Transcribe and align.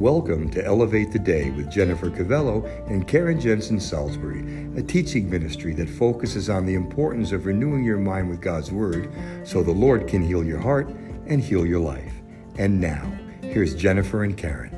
Welcome 0.00 0.48
to 0.52 0.64
Elevate 0.64 1.12
the 1.12 1.18
Day 1.18 1.50
with 1.50 1.70
Jennifer 1.70 2.08
Cavello 2.08 2.64
and 2.88 3.06
Karen 3.06 3.38
Jensen 3.38 3.78
Salisbury, 3.78 4.40
a 4.74 4.82
teaching 4.82 5.28
ministry 5.28 5.74
that 5.74 5.90
focuses 5.90 6.48
on 6.48 6.64
the 6.64 6.72
importance 6.72 7.32
of 7.32 7.44
renewing 7.44 7.84
your 7.84 7.98
mind 7.98 8.30
with 8.30 8.40
God's 8.40 8.72
Word 8.72 9.12
so 9.44 9.62
the 9.62 9.70
Lord 9.70 10.08
can 10.08 10.22
heal 10.22 10.42
your 10.42 10.58
heart 10.58 10.88
and 11.26 11.42
heal 11.42 11.66
your 11.66 11.80
life. 11.80 12.14
And 12.56 12.80
now, 12.80 13.12
here's 13.42 13.74
Jennifer 13.74 14.24
and 14.24 14.38
Karen. 14.38 14.74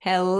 Hello, 0.00 0.37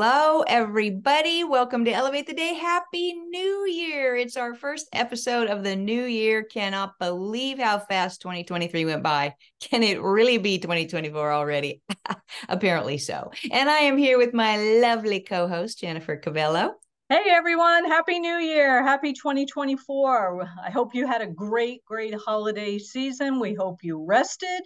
everybody. 0.48 1.44
Welcome 1.44 1.84
to 1.84 1.92
Elevate 1.92 2.26
the 2.26 2.32
Day. 2.32 2.54
Happy 2.54 3.12
New 3.12 3.66
Year. 3.66 4.16
It's 4.16 4.34
our 4.38 4.54
first 4.54 4.88
episode 4.94 5.46
of 5.46 5.62
the 5.62 5.76
new 5.76 6.04
year. 6.04 6.42
Cannot 6.42 6.98
believe 6.98 7.58
how 7.58 7.78
fast 7.78 8.22
2023 8.22 8.86
went 8.86 9.02
by. 9.02 9.34
Can 9.60 9.82
it 9.82 10.00
really 10.00 10.38
be 10.38 10.58
2024 10.58 11.32
already? 11.32 11.82
Apparently 12.48 12.96
so. 12.96 13.30
And 13.52 13.68
I 13.68 13.80
am 13.80 13.98
here 13.98 14.16
with 14.16 14.32
my 14.32 14.56
lovely 14.80 15.20
co 15.20 15.48
host, 15.48 15.80
Jennifer 15.80 16.16
Cavello. 16.16 16.72
Hey 17.10 17.24
everyone, 17.28 17.84
Happy 17.84 18.18
New 18.18 18.36
Year. 18.36 18.82
Happy 18.82 19.12
2024. 19.12 20.48
I 20.64 20.70
hope 20.70 20.94
you 20.94 21.06
had 21.06 21.20
a 21.20 21.26
great, 21.26 21.84
great 21.84 22.14
holiday 22.14 22.78
season. 22.78 23.38
We 23.38 23.52
hope 23.52 23.82
you 23.82 24.02
rested 24.02 24.62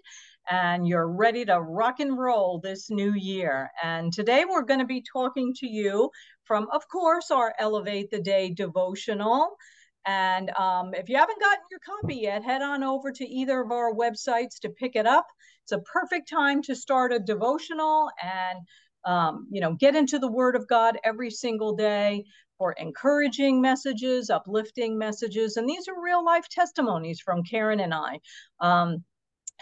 and 0.51 0.87
you're 0.87 1.09
ready 1.09 1.45
to 1.45 1.61
rock 1.61 2.01
and 2.01 2.19
roll 2.19 2.61
this 2.61 2.91
new 2.91 3.15
year. 3.15 3.71
And 3.83 4.13
today 4.13 4.45
we're 4.49 4.65
going 4.65 4.81
to 4.81 4.87
be 4.87 5.03
talking 5.13 5.55
to 5.59 5.67
you 5.67 6.11
from, 6.45 6.69
of 6.73 6.87
course, 6.89 7.31
our 7.31 7.55
Elevate 7.59 8.11
the 8.11 8.21
Day 8.21 8.51
devotional. 8.51 9.57
And 10.05 10.51
um, 10.59 10.95
if 10.95 11.09
you 11.09 11.17
haven't 11.17 11.41
gotten 11.41 11.65
your 11.71 11.81
copy 11.81 12.17
yet, 12.17 12.43
head 12.43 12.63
on 12.63 12.83
over 12.83 13.13
to 13.13 13.25
either 13.25 13.61
of 13.61 13.71
our 13.71 13.95
websites 13.95 14.59
to 14.63 14.71
pick 14.71 14.97
it 14.97 15.07
up. 15.07 15.27
It's 15.65 15.73
a 15.73 15.79
perfect 15.79 16.29
time 16.29 16.63
to 16.63 16.75
start 16.75 17.13
a 17.13 17.21
devotional 17.21 18.11
and 18.23 18.59
um, 19.05 19.49
you 19.51 19.61
know 19.61 19.75
get 19.75 19.97
into 19.97 20.19
the 20.19 20.31
Word 20.31 20.57
of 20.57 20.69
God 20.69 20.99
every 21.05 21.31
single 21.31 21.75
day 21.75 22.25
for 22.59 22.73
encouraging 22.73 23.61
messages, 23.61 24.31
uplifting 24.31 24.99
messages, 24.99 25.57
and 25.57 25.69
these 25.69 25.89
are 25.89 26.03
real 26.03 26.25
life 26.25 26.49
testimonies 26.49 27.21
from 27.21 27.43
Karen 27.43 27.81
and 27.81 27.95
I. 27.95 28.21
Um, 28.61 29.05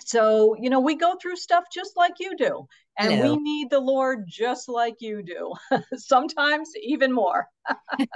so, 0.05 0.55
you 0.59 0.71
know, 0.71 0.81
we 0.81 0.95
go 0.97 1.17
through 1.21 1.37
stuff 1.37 1.65
just 1.73 1.97
like 1.97 2.15
you 2.19 2.37
do, 2.37 2.67
and 2.99 3.23
we 3.23 3.37
need 3.37 3.71
the 3.71 3.81
Lord 3.81 4.25
just 4.29 4.69
like 4.69 4.97
you 5.01 5.23
do, 5.23 5.53
sometimes 5.97 6.71
even 6.83 7.13
more. 7.13 7.47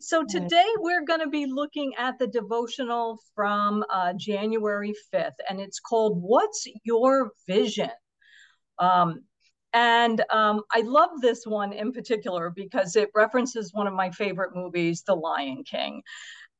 so, 0.00 0.24
today 0.28 0.66
we're 0.78 1.04
going 1.04 1.20
to 1.20 1.28
be 1.28 1.46
looking 1.46 1.92
at 1.98 2.18
the 2.18 2.26
devotional 2.26 3.18
from 3.34 3.84
uh, 3.90 4.12
January 4.16 4.94
5th, 5.12 5.32
and 5.48 5.60
it's 5.60 5.80
called 5.80 6.20
What's 6.20 6.66
Your 6.84 7.32
Vision? 7.46 7.90
Um, 8.78 9.22
and 9.72 10.22
um, 10.30 10.62
I 10.72 10.82
love 10.82 11.10
this 11.20 11.44
one 11.44 11.72
in 11.72 11.92
particular 11.92 12.50
because 12.54 12.94
it 12.94 13.10
references 13.14 13.74
one 13.74 13.88
of 13.88 13.92
my 13.92 14.08
favorite 14.10 14.54
movies, 14.54 15.02
The 15.04 15.16
Lion 15.16 15.64
King. 15.64 16.00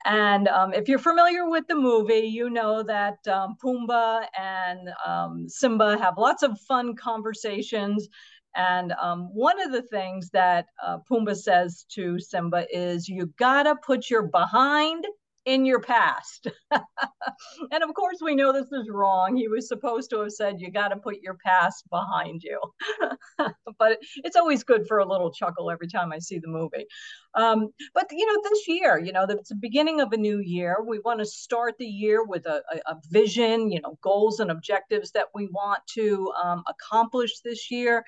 And 0.04 0.48
um, 0.48 0.74
if 0.74 0.88
you're 0.88 0.98
familiar 0.98 1.48
with 1.48 1.66
the 1.68 1.74
movie, 1.74 2.26
you 2.28 2.50
know 2.50 2.82
that 2.82 3.26
um, 3.26 3.56
Pumbaa 3.62 4.26
and 4.38 4.90
um, 5.04 5.48
Simba 5.48 5.98
have 5.98 6.18
lots 6.18 6.42
of 6.42 6.58
fun 6.60 6.94
conversations. 6.94 8.08
And 8.56 8.92
um, 9.00 9.30
one 9.34 9.60
of 9.60 9.72
the 9.72 9.82
things 9.82 10.30
that 10.30 10.66
uh, 10.84 10.98
Pumbaa 11.10 11.36
says 11.36 11.86
to 11.92 12.18
Simba 12.20 12.66
is, 12.70 13.08
You 13.08 13.32
gotta 13.38 13.76
put 13.84 14.10
your 14.10 14.22
behind 14.24 15.06
in 15.44 15.64
your 15.64 15.80
past. 15.80 16.48
and 16.70 17.82
of 17.82 17.94
course, 17.94 18.18
we 18.22 18.34
know 18.34 18.52
this 18.52 18.72
is 18.72 18.88
wrong. 18.90 19.36
He 19.36 19.48
was 19.48 19.68
supposed 19.68 20.10
to 20.10 20.20
have 20.20 20.32
said, 20.32 20.60
You 20.60 20.70
got 20.70 20.88
to 20.88 20.96
put 20.96 21.20
your 21.22 21.36
past 21.44 21.84
behind 21.90 22.42
you. 22.42 22.60
but 23.84 23.98
it's 24.26 24.36
always 24.36 24.64
good 24.64 24.86
for 24.88 24.98
a 24.98 25.08
little 25.12 25.30
chuckle 25.30 25.70
every 25.70 25.88
time 25.88 26.10
I 26.12 26.18
see 26.18 26.38
the 26.38 26.48
movie. 26.48 26.86
Um, 27.34 27.58
but, 27.96 28.06
you 28.10 28.26
know, 28.26 28.40
this 28.48 28.62
year, 28.68 28.98
you 28.98 29.12
know, 29.12 29.24
it's 29.28 29.50
the 29.50 29.66
beginning 29.68 30.00
of 30.00 30.12
a 30.12 30.16
new 30.16 30.38
year. 30.38 30.72
We 30.86 31.00
want 31.00 31.18
to 31.20 31.26
start 31.26 31.74
the 31.78 31.92
year 32.04 32.24
with 32.24 32.46
a, 32.46 32.62
a, 32.74 32.92
a 32.92 32.96
vision, 33.10 33.70
you 33.70 33.80
know, 33.82 33.98
goals 34.00 34.40
and 34.40 34.50
objectives 34.50 35.10
that 35.12 35.28
we 35.34 35.48
want 35.48 35.80
to 35.98 36.32
um, 36.42 36.62
accomplish 36.74 37.32
this 37.40 37.70
year. 37.70 38.04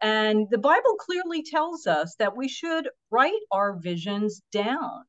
And 0.00 0.46
the 0.50 0.58
Bible 0.70 0.94
clearly 1.06 1.42
tells 1.42 1.86
us 1.86 2.14
that 2.20 2.36
we 2.36 2.48
should 2.48 2.88
write 3.10 3.32
our 3.50 3.70
visions 3.90 4.40
down. 4.52 5.04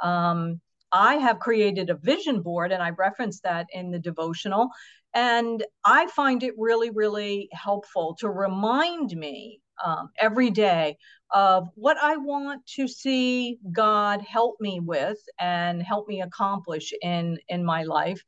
Um, 0.00 0.60
I 0.90 1.14
have 1.16 1.38
created 1.38 1.90
a 1.90 1.96
vision 2.12 2.40
board, 2.40 2.72
and 2.72 2.82
I 2.82 2.90
referenced 2.90 3.42
that 3.42 3.66
in 3.72 3.90
the 3.90 3.98
devotional. 3.98 4.68
And 5.14 5.64
I 5.84 6.06
find 6.08 6.42
it 6.42 6.54
really, 6.58 6.90
really 6.90 7.48
helpful 7.52 8.16
to 8.20 8.28
remind 8.28 9.10
me 9.12 9.60
um, 9.84 10.10
every 10.18 10.50
day 10.50 10.96
of 11.32 11.68
what 11.74 11.96
I 12.02 12.16
want 12.16 12.66
to 12.76 12.88
see 12.88 13.58
God 13.72 14.22
help 14.22 14.56
me 14.60 14.80
with 14.80 15.18
and 15.38 15.82
help 15.82 16.08
me 16.08 16.22
accomplish 16.22 16.92
in 17.02 17.38
in 17.48 17.64
my 17.64 17.82
life. 17.84 18.22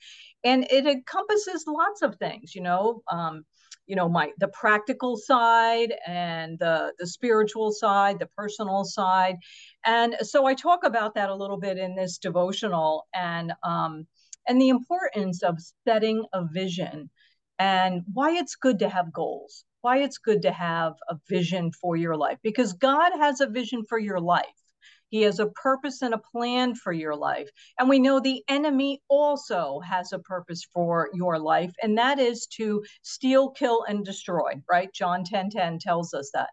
And 0.45 0.65
it 0.71 0.87
encompasses 0.87 1.65
lots 1.67 2.03
of 2.03 2.17
things, 2.17 2.55
you 2.55 2.63
know. 2.63 3.03
Um, 3.11 3.45
you 3.87 3.97
know 3.97 4.09
my 4.09 4.31
the 4.39 4.47
practical 4.49 5.17
side 5.17 5.93
and 6.07 6.57
the 6.61 6.93
the 7.01 7.07
spiritual 7.07 7.73
side 7.73 8.21
the 8.21 8.27
personal 8.37 8.85
side 8.85 9.35
and 9.85 10.15
so 10.21 10.47
i 10.47 10.55
talk 10.55 10.85
about 10.85 11.13
that 11.15 11.29
a 11.29 11.35
little 11.35 11.59
bit 11.59 11.77
in 11.77 11.97
this 11.97 12.19
devotional 12.19 13.09
and 13.15 13.53
um 13.65 14.07
and 14.51 14.61
the 14.61 14.69
importance 14.69 15.45
of 15.45 15.57
setting 15.87 16.25
a 16.33 16.45
vision 16.45 17.09
and 17.61 18.03
why 18.13 18.33
it's 18.33 18.57
good 18.57 18.81
to 18.81 18.89
have 18.89 19.13
goals 19.13 19.65
why 19.83 19.99
it's 19.99 20.19
good 20.19 20.43
to 20.43 20.51
have 20.51 20.95
a 21.09 21.17
vision 21.29 21.71
for 21.81 21.95
your 21.95 22.17
life 22.17 22.39
because 22.43 22.73
god 22.73 23.13
has 23.17 23.41
a 23.41 23.47
vision 23.47 23.85
for 23.89 23.99
your 23.99 24.19
life 24.21 24.45
he 25.11 25.23
has 25.23 25.41
a 25.41 25.49
purpose 25.49 26.03
and 26.03 26.15
a 26.15 26.23
plan 26.33 26.75
for 26.75 26.93
your 26.93 27.17
life. 27.17 27.51
And 27.79 27.89
we 27.89 27.99
know 27.99 28.21
the 28.21 28.45
enemy 28.49 29.03
also 29.09 29.81
has 29.81 30.13
a 30.13 30.21
purpose 30.21 30.65
for 30.73 31.11
your 31.13 31.39
life, 31.39 31.75
and 31.83 31.99
that 31.99 32.19
is 32.21 32.47
to 32.59 32.85
steal, 33.03 33.51
kill, 33.51 33.83
and 33.89 34.05
destroy, 34.05 34.53
right? 34.71 34.93
John 34.95 35.25
10 35.25 35.51
10 35.51 35.81
tells 35.81 36.15
us 36.15 36.31
that. 36.33 36.51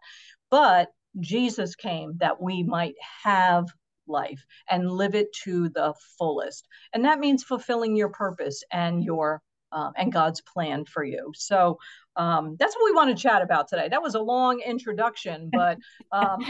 But 0.49 0.89
Jesus 1.19 1.75
came 1.75 2.17
that 2.17 2.41
we 2.41 2.63
might 2.63 2.95
have 3.23 3.67
life 4.07 4.45
and 4.69 4.91
live 4.91 5.15
it 5.15 5.31
to 5.43 5.69
the 5.69 5.93
fullest. 6.17 6.67
And 6.93 7.05
that 7.05 7.19
means 7.19 7.43
fulfilling 7.43 7.95
your 7.95 8.09
purpose 8.09 8.63
and 8.71 9.03
your 9.03 9.41
um, 9.71 9.91
and 9.97 10.11
God's 10.11 10.41
plan 10.41 10.85
for 10.85 11.03
you. 11.03 11.31
So 11.35 11.77
um, 12.15 12.55
that's 12.59 12.75
what 12.75 12.85
we 12.85 12.95
want 12.95 13.15
to 13.15 13.21
chat 13.21 13.41
about 13.41 13.67
today. 13.67 13.89
That 13.89 14.01
was 14.01 14.15
a 14.15 14.19
long 14.19 14.61
introduction, 14.61 15.49
but 15.53 15.77
um... 16.11 16.45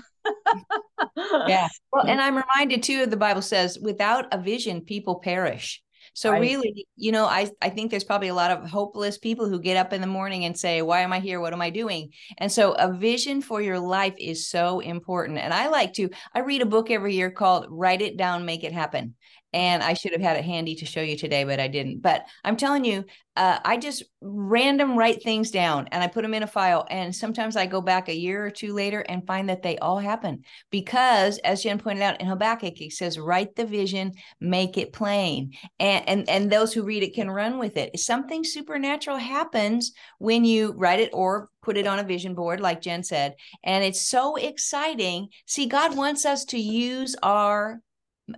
yeah. 1.48 1.68
Well, 1.92 2.06
and 2.06 2.22
I'm 2.22 2.38
reminded 2.38 2.84
too. 2.84 3.06
The 3.06 3.18
Bible 3.18 3.42
says, 3.42 3.80
"Without 3.80 4.32
a 4.34 4.38
vision, 4.38 4.82
people 4.82 5.16
perish." 5.16 5.82
So 6.18 6.32
right. 6.32 6.42
really, 6.42 6.88
you 6.96 7.12
know, 7.12 7.26
I 7.26 7.52
I 7.62 7.70
think 7.70 7.92
there's 7.92 8.04
probably 8.04 8.30
a 8.30 8.34
lot 8.34 8.50
of 8.50 8.68
hopeless 8.68 9.20
people 9.20 9.48
who 9.48 9.60
get 9.60 9.78
up 9.78 9.94
in 9.94 10.02
the 10.02 10.08
morning 10.08 10.46
and 10.46 10.58
say, 10.58 10.82
"Why 10.82 11.02
am 11.02 11.14
I 11.14 11.20
here? 11.20 11.40
What 11.40 11.54
am 11.54 11.62
I 11.62 11.70
doing?" 11.70 12.12
And 12.40 12.52
so 12.52 12.72
a 12.72 12.92
vision 12.92 13.40
for 13.40 13.62
your 13.62 13.80
life 13.80 14.16
is 14.18 14.48
so 14.50 14.80
important. 14.80 15.38
And 15.38 15.54
I 15.54 15.68
like 15.68 15.94
to 15.94 16.10
I 16.34 16.40
read 16.40 16.64
a 16.64 16.66
book 16.66 16.90
every 16.90 17.14
year 17.14 17.30
called 17.30 17.68
Write 17.70 18.02
It 18.02 18.18
Down, 18.18 18.46
Make 18.46 18.64
It 18.64 18.74
Happen 18.74 19.14
and 19.54 19.82
I 19.82 19.94
should 19.94 20.12
have 20.12 20.22
had 20.22 20.38
it 20.38 20.46
handy 20.46 20.76
to 20.76 20.86
show 20.86 21.02
you 21.02 21.18
today, 21.18 21.44
but 21.44 21.60
I 21.60 21.68
didn't. 21.68 22.02
But 22.02 22.26
I'm 22.44 22.58
telling 22.58 22.84
you, 22.84 23.06
uh, 23.38 23.60
I 23.64 23.78
just 23.78 24.04
random 24.20 24.98
write 24.98 25.22
things 25.22 25.52
down 25.52 25.88
and 25.92 26.04
I 26.04 26.08
put 26.08 26.24
them 26.24 26.34
in 26.34 26.44
a 26.44 26.48
file. 26.48 26.86
And 26.90 27.16
sometimes 27.16 27.56
I 27.56 27.66
go 27.68 27.80
back 27.80 28.10
a 28.10 28.16
year 28.16 28.46
or 28.46 28.50
two 28.50 28.74
later 28.74 29.02
and 29.02 29.26
find 29.26 29.48
that 29.50 29.62
they 29.62 29.78
all 29.78 30.00
happen 30.00 30.44
because, 30.72 31.38
as 31.40 31.64
Jen 31.64 31.78
pointed 31.78 32.02
out 32.02 32.20
in 32.20 32.28
Habakkuk, 32.28 32.82
it 32.82 32.94
says, 32.94 33.20
"Write 33.20 33.56
the 33.56 33.66
vision, 33.66 34.14
make 34.42 34.78
it 34.78 34.92
plain," 34.92 35.54
and 35.80 36.08
and 36.10 36.30
and 36.30 36.52
those 36.52 36.74
who 36.74 36.84
read 36.84 37.04
it 37.04 37.14
can 37.16 37.30
run 37.30 37.58
with 37.60 37.78
it. 37.78 37.98
Something 38.00 38.44
supernatural 38.44 39.18
happens 39.18 39.94
when 40.18 40.44
you 40.44 40.74
write 40.74 41.00
it 41.00 41.12
or 41.14 41.50
put 41.62 41.78
it 41.78 41.88
on 41.88 42.00
a 42.00 42.04
vision 42.04 42.34
board, 42.34 42.60
like 42.60 42.82
Jen 42.82 43.04
said, 43.04 43.36
and 43.64 43.84
it's 43.84 44.02
so 44.02 44.36
exciting. 44.36 45.30
See, 45.46 45.68
God 45.68 45.96
wants 45.96 46.26
us 46.26 46.44
to 46.46 46.60
use 46.60 47.16
our 47.22 47.82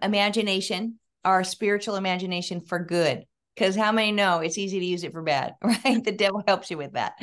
imagination, 0.01 0.99
our 1.25 1.43
spiritual 1.43 1.95
imagination 1.95 2.61
for 2.61 2.79
good. 2.79 3.25
Because 3.55 3.75
how 3.75 3.91
many 3.91 4.13
know 4.13 4.39
it's 4.39 4.57
easy 4.57 4.79
to 4.79 4.85
use 4.85 5.03
it 5.03 5.11
for 5.11 5.21
bad, 5.21 5.55
right? 5.63 6.03
The 6.03 6.13
devil 6.13 6.43
helps 6.47 6.71
you 6.71 6.77
with 6.77 6.93
that. 6.93 7.13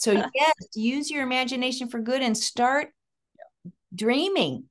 So, 0.00 0.12
yes, 0.34 0.54
use 0.74 1.10
your 1.10 1.22
imagination 1.22 1.88
for 1.88 2.00
good 2.00 2.20
and 2.22 2.36
start 2.36 2.88
dreaming. 3.94 4.64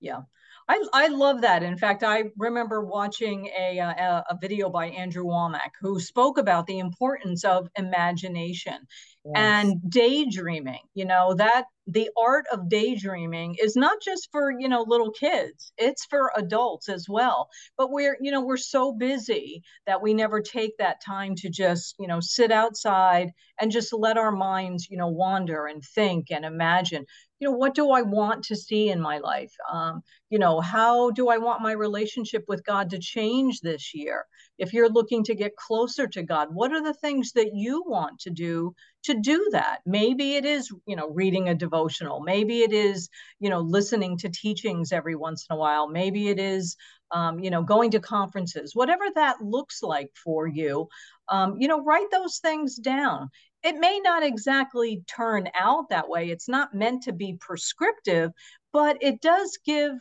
Yeah. 0.00 0.22
I, 0.66 0.82
I 0.94 1.08
love 1.08 1.42
that. 1.42 1.62
In 1.62 1.76
fact, 1.76 2.02
I 2.02 2.24
remember 2.38 2.84
watching 2.84 3.50
a, 3.58 3.78
uh, 3.78 3.90
a, 3.90 4.24
a 4.30 4.38
video 4.40 4.70
by 4.70 4.86
Andrew 4.86 5.24
Wommack 5.24 5.72
who 5.80 6.00
spoke 6.00 6.38
about 6.38 6.66
the 6.66 6.78
importance 6.78 7.44
of 7.44 7.68
imagination 7.76 8.78
yes. 9.24 9.34
and 9.34 9.90
daydreaming. 9.90 10.80
You 10.94 11.04
know, 11.04 11.34
that 11.34 11.64
the 11.86 12.08
art 12.16 12.46
of 12.50 12.70
daydreaming 12.70 13.56
is 13.62 13.76
not 13.76 13.98
just 14.02 14.28
for, 14.32 14.50
you 14.58 14.70
know, 14.70 14.86
little 14.88 15.10
kids, 15.10 15.72
it's 15.76 16.06
for 16.06 16.32
adults 16.34 16.88
as 16.88 17.06
well. 17.10 17.50
But 17.76 17.90
we're, 17.90 18.16
you 18.22 18.30
know, 18.30 18.40
we're 18.40 18.56
so 18.56 18.92
busy 18.92 19.62
that 19.86 20.00
we 20.00 20.14
never 20.14 20.40
take 20.40 20.78
that 20.78 21.02
time 21.04 21.34
to 21.36 21.50
just, 21.50 21.94
you 21.98 22.06
know, 22.06 22.20
sit 22.20 22.50
outside 22.50 23.32
and 23.60 23.70
just 23.70 23.92
let 23.92 24.16
our 24.16 24.32
minds, 24.32 24.88
you 24.90 24.96
know, 24.96 25.08
wander 25.08 25.66
and 25.66 25.82
think 25.94 26.30
and 26.30 26.46
imagine 26.46 27.04
you 27.44 27.50
know 27.50 27.56
what 27.58 27.74
do 27.74 27.90
i 27.90 28.00
want 28.00 28.42
to 28.42 28.56
see 28.56 28.88
in 28.88 28.98
my 28.98 29.18
life? 29.18 29.52
Um, 29.70 30.02
you 30.30 30.38
know 30.38 30.60
how 30.62 31.10
do 31.10 31.28
i 31.28 31.36
want 31.36 31.60
my 31.60 31.72
relationship 31.72 32.44
with 32.48 32.64
god 32.64 32.88
to 32.90 32.98
change 32.98 33.60
this 33.60 33.94
year? 33.94 34.24
If 34.56 34.72
you're 34.72 34.88
looking 34.88 35.24
to 35.24 35.34
get 35.34 35.56
closer 35.56 36.06
to 36.06 36.22
god 36.22 36.48
what 36.50 36.72
are 36.72 36.82
the 36.82 36.94
things 36.94 37.32
that 37.32 37.50
you 37.52 37.84
want 37.86 38.20
to 38.20 38.30
do 38.30 38.74
to 39.02 39.20
do 39.20 39.50
that? 39.52 39.80
Maybe 39.84 40.36
it 40.36 40.46
is 40.46 40.72
you 40.86 40.96
know 40.96 41.10
reading 41.10 41.50
a 41.50 41.54
devotional. 41.54 42.20
Maybe 42.20 42.62
it 42.62 42.72
is 42.72 43.10
you 43.40 43.50
know 43.50 43.60
listening 43.60 44.16
to 44.18 44.30
teachings 44.30 44.90
every 44.90 45.16
once 45.16 45.44
in 45.50 45.54
a 45.54 45.58
while. 45.58 45.86
Maybe 45.86 46.28
it 46.28 46.38
is 46.38 46.76
um, 47.10 47.40
you 47.40 47.50
know 47.50 47.62
going 47.62 47.90
to 47.90 48.00
conferences. 48.00 48.74
Whatever 48.74 49.04
that 49.16 49.42
looks 49.42 49.82
like 49.82 50.10
for 50.24 50.46
you 50.46 50.88
um, 51.28 51.56
you 51.58 51.68
know 51.68 51.82
write 51.82 52.10
those 52.10 52.38
things 52.38 52.76
down 52.76 53.28
it 53.64 53.76
may 53.76 53.98
not 54.00 54.22
exactly 54.22 55.02
turn 55.08 55.48
out 55.54 55.88
that 55.88 56.08
way. 56.08 56.28
It's 56.30 56.48
not 56.48 56.74
meant 56.74 57.02
to 57.04 57.12
be 57.12 57.36
prescriptive, 57.40 58.30
but 58.72 58.98
it 59.00 59.20
does 59.22 59.58
give, 59.64 59.92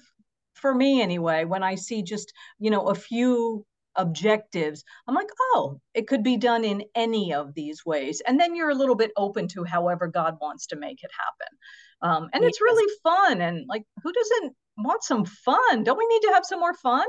for 0.53 0.75
me 0.75 1.01
anyway, 1.01 1.45
when 1.45 1.63
I 1.63 1.75
see 1.75 2.03
just, 2.03 2.33
you 2.59 2.69
know, 2.69 2.87
a 2.89 2.95
few 2.95 3.65
objectives, 3.95 4.83
I'm 5.07 5.15
like, 5.15 5.29
oh, 5.53 5.79
it 5.93 6.07
could 6.07 6.23
be 6.23 6.37
done 6.37 6.63
in 6.63 6.83
any 6.95 7.33
of 7.33 7.53
these 7.53 7.85
ways. 7.85 8.21
And 8.25 8.39
then 8.39 8.55
you're 8.55 8.69
a 8.69 8.75
little 8.75 8.95
bit 8.95 9.11
open 9.17 9.47
to 9.49 9.63
however 9.63 10.07
God 10.07 10.37
wants 10.41 10.67
to 10.67 10.75
make 10.75 11.03
it 11.03 11.11
happen. 11.17 11.57
Um, 12.01 12.29
and 12.33 12.43
yes. 12.43 12.49
it's 12.49 12.61
really 12.61 12.93
fun. 13.03 13.41
And 13.41 13.65
like, 13.67 13.83
who 14.03 14.11
doesn't 14.11 14.53
want 14.77 15.03
some 15.03 15.25
fun. 15.25 15.83
Don't 15.83 15.97
we 15.97 16.07
need 16.07 16.27
to 16.27 16.33
have 16.33 16.45
some 16.45 16.59
more 16.59 16.73
fun? 16.73 17.05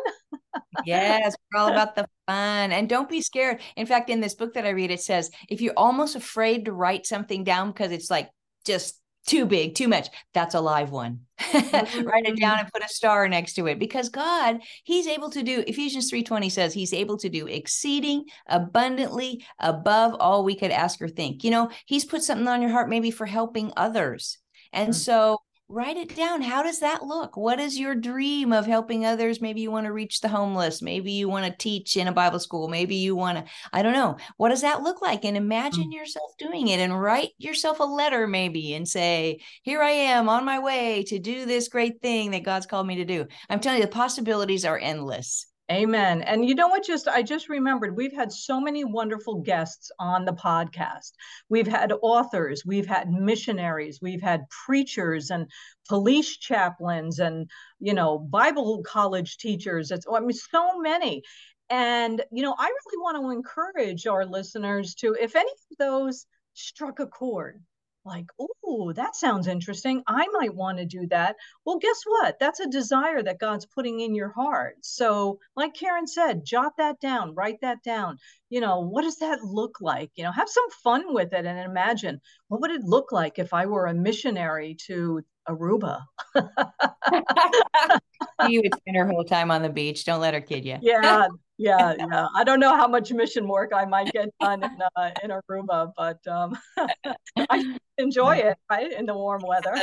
yes, 0.84 1.34
we're 1.52 1.60
all 1.60 1.68
about 1.68 1.94
the 1.96 2.06
fun. 2.26 2.72
And 2.72 2.88
don't 2.88 3.08
be 3.08 3.22
scared. 3.22 3.60
In 3.76 3.86
fact, 3.86 4.10
in 4.10 4.20
this 4.20 4.34
book 4.34 4.54
that 4.54 4.66
I 4.66 4.70
read, 4.70 4.90
it 4.90 5.00
says 5.00 5.30
if 5.48 5.60
you're 5.60 5.74
almost 5.76 6.16
afraid 6.16 6.66
to 6.66 6.72
write 6.72 7.06
something 7.06 7.44
down 7.44 7.68
because 7.68 7.90
it's 7.90 8.10
like 8.10 8.30
just 8.64 9.00
too 9.26 9.46
big, 9.46 9.74
too 9.74 9.88
much, 9.88 10.08
that's 10.32 10.54
a 10.54 10.60
live 10.60 10.90
one. 10.90 11.20
Mm-hmm. 11.40 12.02
write 12.06 12.26
it 12.26 12.38
down 12.38 12.60
and 12.60 12.72
put 12.72 12.84
a 12.84 12.88
star 12.88 13.26
next 13.28 13.54
to 13.54 13.66
it 13.66 13.78
because 13.78 14.08
God, 14.08 14.60
He's 14.84 15.06
able 15.06 15.30
to 15.30 15.42
do, 15.42 15.64
Ephesians 15.66 16.10
3:20 16.10 16.50
says 16.50 16.72
He's 16.74 16.92
able 16.92 17.16
to 17.18 17.28
do 17.28 17.46
exceeding 17.46 18.24
abundantly 18.48 19.44
above 19.58 20.14
all 20.20 20.44
we 20.44 20.54
could 20.54 20.70
ask 20.70 21.00
or 21.02 21.08
think. 21.08 21.44
You 21.44 21.50
know, 21.50 21.70
He's 21.86 22.04
put 22.04 22.22
something 22.22 22.48
on 22.48 22.62
your 22.62 22.70
heart 22.70 22.88
maybe 22.88 23.10
for 23.10 23.26
helping 23.26 23.72
others. 23.76 24.38
And 24.72 24.90
mm-hmm. 24.90 24.98
so 24.98 25.38
write 25.68 25.96
it 25.96 26.14
down. 26.14 26.42
How 26.42 26.62
does 26.62 26.80
that 26.80 27.04
look? 27.04 27.36
What 27.36 27.58
is 27.58 27.78
your 27.78 27.94
dream 27.94 28.52
of 28.52 28.66
helping 28.66 29.06
others? 29.06 29.40
Maybe 29.40 29.60
you 29.60 29.70
want 29.70 29.86
to 29.86 29.92
reach 29.92 30.20
the 30.20 30.28
homeless. 30.28 30.82
Maybe 30.82 31.12
you 31.12 31.28
want 31.28 31.46
to 31.46 31.56
teach 31.56 31.96
in 31.96 32.06
a 32.06 32.12
Bible 32.12 32.38
school. 32.38 32.68
Maybe 32.68 32.96
you 32.96 33.16
want 33.16 33.38
to, 33.38 33.44
I 33.72 33.82
don't 33.82 33.94
know. 33.94 34.18
What 34.36 34.50
does 34.50 34.60
that 34.60 34.82
look 34.82 35.00
like? 35.00 35.24
And 35.24 35.36
imagine 35.36 35.90
mm. 35.90 35.94
yourself 35.94 36.32
doing 36.38 36.68
it 36.68 36.80
and 36.80 37.00
write 37.00 37.30
yourself 37.38 37.80
a 37.80 37.84
letter, 37.84 38.26
maybe, 38.26 38.74
and 38.74 38.86
say, 38.86 39.40
Here 39.62 39.82
I 39.82 39.90
am 39.90 40.28
on 40.28 40.44
my 40.44 40.58
way 40.58 41.04
to 41.04 41.18
do 41.18 41.46
this 41.46 41.68
great 41.68 42.02
thing 42.02 42.32
that 42.32 42.44
God's 42.44 42.66
called 42.66 42.86
me 42.86 42.96
to 42.96 43.04
do. 43.04 43.26
I'm 43.48 43.60
telling 43.60 43.80
you, 43.80 43.86
the 43.86 43.90
possibilities 43.90 44.64
are 44.64 44.78
endless. 44.78 45.46
Amen. 45.72 46.20
And 46.20 46.46
you 46.46 46.54
know 46.54 46.68
what? 46.68 46.84
Just 46.84 47.08
I 47.08 47.22
just 47.22 47.48
remembered 47.48 47.96
we've 47.96 48.12
had 48.12 48.30
so 48.30 48.60
many 48.60 48.84
wonderful 48.84 49.36
guests 49.36 49.90
on 49.98 50.26
the 50.26 50.34
podcast. 50.34 51.12
We've 51.48 51.66
had 51.66 51.90
authors, 52.02 52.66
we've 52.66 52.86
had 52.86 53.10
missionaries, 53.10 53.98
we've 54.02 54.20
had 54.20 54.42
preachers 54.50 55.30
and 55.30 55.50
police 55.88 56.36
chaplains 56.36 57.18
and 57.18 57.48
you 57.80 57.94
know 57.94 58.18
Bible 58.18 58.82
college 58.82 59.38
teachers. 59.38 59.90
It's 59.90 60.06
I 60.10 60.20
mean 60.20 60.32
so 60.32 60.78
many. 60.80 61.22
And 61.70 62.22
you 62.30 62.42
know, 62.42 62.54
I 62.58 62.66
really 62.66 63.02
want 63.02 63.16
to 63.22 63.30
encourage 63.30 64.06
our 64.06 64.26
listeners 64.26 64.94
to, 64.96 65.16
if 65.18 65.34
any 65.34 65.50
of 65.50 65.78
those 65.78 66.26
struck 66.52 67.00
a 67.00 67.06
chord, 67.06 67.62
like, 68.04 68.26
oh, 68.38 68.92
that 68.92 69.16
sounds 69.16 69.46
interesting. 69.46 70.02
I 70.06 70.26
might 70.32 70.54
want 70.54 70.78
to 70.78 70.84
do 70.84 71.06
that. 71.08 71.36
Well, 71.64 71.78
guess 71.78 72.02
what? 72.06 72.38
That's 72.38 72.60
a 72.60 72.68
desire 72.68 73.22
that 73.22 73.40
God's 73.40 73.66
putting 73.66 74.00
in 74.00 74.14
your 74.14 74.30
heart. 74.30 74.76
So, 74.82 75.38
like 75.56 75.74
Karen 75.74 76.06
said, 76.06 76.44
jot 76.44 76.76
that 76.78 77.00
down, 77.00 77.34
write 77.34 77.60
that 77.62 77.82
down. 77.82 78.18
You 78.50 78.60
know, 78.60 78.80
what 78.80 79.02
does 79.02 79.16
that 79.16 79.42
look 79.42 79.78
like? 79.80 80.10
You 80.16 80.24
know, 80.24 80.32
have 80.32 80.48
some 80.48 80.70
fun 80.82 81.14
with 81.14 81.32
it 81.32 81.46
and 81.46 81.58
imagine 81.58 82.20
what 82.48 82.60
would 82.60 82.70
it 82.70 82.84
look 82.84 83.12
like 83.12 83.38
if 83.38 83.54
I 83.54 83.66
were 83.66 83.86
a 83.86 83.94
missionary 83.94 84.76
to 84.86 85.22
Aruba? 85.48 86.02
you 88.48 88.62
would 88.62 88.74
spend 88.74 88.96
her 88.96 89.06
whole 89.06 89.24
time 89.24 89.50
on 89.50 89.62
the 89.62 89.70
beach. 89.70 90.04
Don't 90.04 90.20
let 90.20 90.34
her 90.34 90.40
kid 90.40 90.64
you. 90.64 90.78
yeah, 90.82 91.26
yeah, 91.58 91.94
yeah. 91.98 92.26
I 92.34 92.44
don't 92.44 92.60
know 92.60 92.76
how 92.76 92.88
much 92.88 93.12
mission 93.12 93.46
work 93.48 93.72
I 93.74 93.84
might 93.84 94.12
get 94.12 94.30
done 94.40 94.64
in, 94.64 94.78
uh, 94.96 95.10
in 95.22 95.30
Aruba, 95.30 95.92
but 95.96 96.26
um, 96.26 96.56
I 97.36 97.78
enjoy 97.98 98.36
it 98.36 98.56
right 98.70 98.92
in 98.92 99.06
the 99.06 99.14
warm 99.14 99.42
weather. 99.46 99.74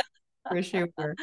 For 0.48 0.62
sure. 0.62 0.88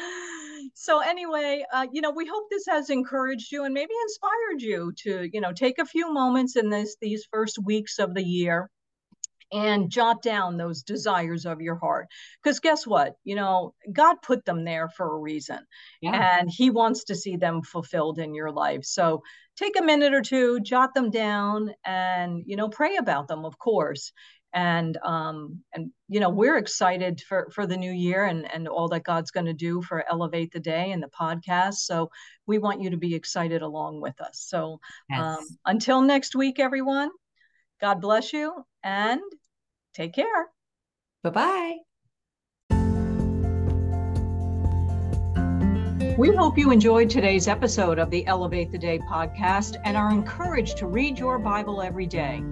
So 0.74 1.00
anyway, 1.00 1.64
uh, 1.72 1.86
you 1.90 2.00
know, 2.00 2.10
we 2.10 2.26
hope 2.26 2.44
this 2.48 2.66
has 2.68 2.90
encouraged 2.90 3.50
you 3.50 3.64
and 3.64 3.74
maybe 3.74 3.92
inspired 4.02 4.60
you 4.62 4.92
to, 4.98 5.28
you 5.32 5.40
know, 5.40 5.52
take 5.52 5.78
a 5.78 5.84
few 5.84 6.12
moments 6.12 6.56
in 6.56 6.70
this 6.70 6.96
these 7.00 7.26
first 7.30 7.58
weeks 7.64 7.98
of 7.98 8.14
the 8.14 8.22
year 8.22 8.70
and 9.52 9.90
jot 9.90 10.22
down 10.22 10.56
those 10.56 10.82
desires 10.82 11.46
of 11.46 11.60
your 11.60 11.76
heart. 11.76 12.06
Because 12.42 12.60
guess 12.60 12.86
what? 12.86 13.14
You 13.24 13.36
know, 13.36 13.74
God 13.92 14.16
put 14.22 14.44
them 14.44 14.64
there 14.64 14.88
for 14.88 15.14
a 15.14 15.18
reason 15.18 15.60
yeah. 16.00 16.38
and 16.38 16.48
He 16.50 16.70
wants 16.70 17.04
to 17.04 17.14
see 17.14 17.36
them 17.36 17.62
fulfilled 17.62 18.18
in 18.18 18.34
your 18.34 18.50
life. 18.50 18.84
So 18.84 19.22
take 19.56 19.78
a 19.78 19.84
minute 19.84 20.14
or 20.14 20.22
two, 20.22 20.60
jot 20.60 20.94
them 20.94 21.10
down, 21.10 21.70
and, 21.84 22.42
you 22.46 22.56
know, 22.56 22.68
pray 22.68 22.96
about 22.96 23.28
them, 23.28 23.44
of 23.44 23.58
course. 23.58 24.12
And 24.52 24.98
um, 25.04 25.60
and 25.72 25.92
you 26.08 26.18
know 26.18 26.28
we're 26.28 26.56
excited 26.56 27.20
for 27.20 27.48
for 27.54 27.68
the 27.68 27.76
new 27.76 27.92
year 27.92 28.24
and 28.24 28.52
and 28.52 28.66
all 28.66 28.88
that 28.88 29.04
God's 29.04 29.30
going 29.30 29.46
to 29.46 29.52
do 29.52 29.80
for 29.80 30.04
Elevate 30.10 30.50
the 30.50 30.58
Day 30.58 30.90
and 30.90 31.00
the 31.00 31.08
podcast. 31.08 31.74
So 31.74 32.10
we 32.48 32.58
want 32.58 32.82
you 32.82 32.90
to 32.90 32.96
be 32.96 33.14
excited 33.14 33.62
along 33.62 34.00
with 34.00 34.20
us. 34.20 34.44
So 34.48 34.80
yes. 35.08 35.20
um, 35.20 35.46
until 35.66 36.02
next 36.02 36.34
week, 36.34 36.58
everyone, 36.58 37.10
God 37.80 38.00
bless 38.00 38.32
you 38.32 38.64
and 38.82 39.20
Take 39.94 40.14
care. 40.14 40.48
Bye 41.22 41.30
bye. 41.30 41.76
We 46.18 46.34
hope 46.34 46.58
you 46.58 46.70
enjoyed 46.70 47.08
today's 47.08 47.48
episode 47.48 47.98
of 47.98 48.10
the 48.10 48.26
Elevate 48.26 48.70
the 48.70 48.78
Day 48.78 48.98
podcast 48.98 49.76
and 49.84 49.96
are 49.96 50.12
encouraged 50.12 50.76
to 50.78 50.86
read 50.86 51.18
your 51.18 51.38
Bible 51.38 51.80
every 51.80 52.06
day. 52.06 52.42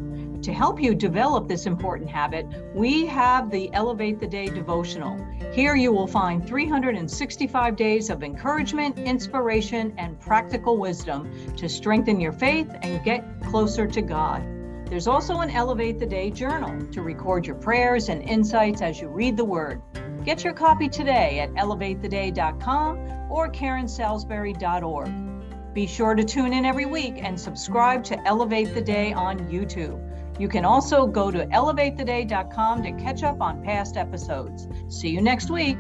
To 0.43 0.53
help 0.53 0.81
you 0.81 0.95
develop 0.95 1.49
this 1.49 1.67
important 1.67 2.09
habit, 2.09 2.47
we 2.75 3.05
have 3.07 3.51
the 3.51 3.69
Elevate 3.75 4.21
the 4.21 4.27
Day 4.27 4.47
devotional. 4.47 5.19
Here 5.53 5.75
you 5.75 5.93
will 5.93 6.07
find 6.07 6.47
365 6.47 7.77
days 7.77 8.09
of 8.09 8.23
encouragement, 8.23 8.99
inspiration, 8.99 9.93
and 9.99 10.19
practical 10.19 10.79
wisdom 10.79 11.31
to 11.57 11.69
strengthen 11.69 12.21
your 12.21 12.33
faith 12.33 12.75
and 12.83 13.05
get 13.05 13.25
closer 13.43 13.87
to 13.87 14.01
God. 14.01 14.58
There's 14.89 15.07
also 15.07 15.41
an 15.41 15.51
Elevate 15.51 15.99
the 15.99 16.07
Day 16.07 16.31
journal 16.31 16.81
to 16.93 17.03
record 17.03 17.47
your 17.47 17.57
prayers 17.57 18.09
and 18.09 18.23
insights 18.23 18.81
as 18.81 18.99
you 19.01 19.09
read 19.09 19.37
the 19.37 19.45
Word. 19.45 19.83
Get 20.25 20.45
your 20.45 20.55
copy 20.55 20.89
today 20.89 21.41
at 21.41 21.53
elevatetheday.com 21.55 23.31
or 23.31 23.51
karensalisbury.org. 23.51 25.75
Be 25.75 25.87
sure 25.87 26.15
to 26.15 26.25
tune 26.25 26.55
in 26.55 26.65
every 26.65 26.87
week 26.87 27.17
and 27.19 27.39
subscribe 27.39 28.03
to 28.05 28.19
Elevate 28.27 28.75
the 28.75 28.81
Day 28.81 29.13
on 29.13 29.39
YouTube. 29.51 30.03
You 30.41 30.49
can 30.49 30.65
also 30.65 31.07
go 31.07 31.31
to 31.31 31.47
elevatetheday.com 31.47 32.83
to 32.83 32.93
catch 32.93 33.23
up 33.23 33.41
on 33.41 33.63
past 33.63 33.97
episodes. 33.97 34.67
See 34.89 35.11
you 35.11 35.21
next 35.21 35.51
week. 35.51 35.79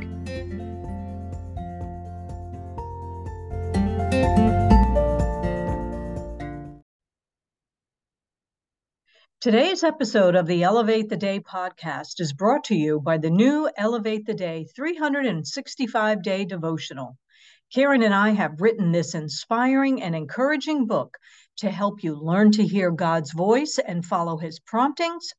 Today's 9.40 9.84
episode 9.84 10.34
of 10.34 10.46
the 10.46 10.64
Elevate 10.64 11.08
the 11.08 11.16
Day 11.16 11.38
podcast 11.38 12.18
is 12.18 12.32
brought 12.32 12.64
to 12.64 12.74
you 12.74 12.98
by 12.98 13.18
the 13.18 13.30
new 13.30 13.70
Elevate 13.76 14.26
the 14.26 14.34
Day 14.34 14.66
365 14.74 16.22
day 16.24 16.44
devotional. 16.44 17.16
Karen 17.72 18.02
and 18.02 18.12
I 18.12 18.30
have 18.30 18.60
written 18.60 18.90
this 18.90 19.14
inspiring 19.14 20.02
and 20.02 20.16
encouraging 20.16 20.88
book 20.88 21.18
to 21.58 21.70
help 21.70 22.02
you 22.02 22.16
learn 22.16 22.50
to 22.50 22.66
hear 22.66 22.90
God's 22.90 23.32
voice 23.32 23.78
and 23.78 24.04
follow 24.04 24.38
his 24.38 24.58
promptings, 24.58 25.32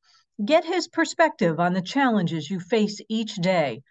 get 0.45 0.63
his 0.63 0.87
perspective 0.87 1.59
on 1.59 1.73
the 1.73 1.81
challenges 1.81 2.49
you 2.49 2.61
face 2.61 3.01
each 3.09 3.35
day. 3.35 3.83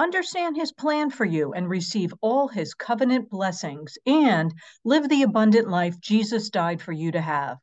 understand 0.00 0.56
his 0.56 0.72
plan 0.72 1.10
for 1.10 1.24
you 1.24 1.52
and 1.52 1.68
receive 1.68 2.12
all 2.22 2.48
his 2.48 2.74
covenant 2.74 3.30
blessings 3.30 3.98
and 4.04 4.52
live 4.84 5.08
the 5.08 5.22
abundant 5.22 5.68
life 5.68 6.00
Jesus 6.00 6.50
died 6.50 6.82
for 6.82 6.90
you 6.90 7.12
to 7.12 7.20
have. 7.20 7.58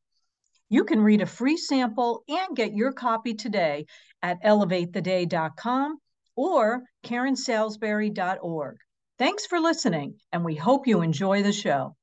You 0.70 0.84
can 0.84 1.02
read 1.02 1.22
a 1.22 1.26
free 1.28 1.58
sample 1.58 2.24
and 2.28 2.56
get 2.56 2.74
your 2.74 2.92
copy 2.92 3.34
today 3.34 3.86
at 4.22 4.42
elevatetheday.com 4.44 5.98
or 6.36 6.84
karensalisbury.org. 7.06 8.78
Thanks 9.18 9.46
for 9.46 9.60
listening, 9.60 10.16
and 10.32 10.44
we 10.44 10.56
hope 10.56 10.88
you 10.88 11.02
enjoy 11.02 11.44
the 11.44 11.54
show. 11.54 11.96